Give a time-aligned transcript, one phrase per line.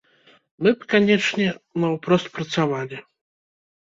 [0.63, 1.49] Мы б, канечне,
[1.83, 2.97] наўпрост працавалі.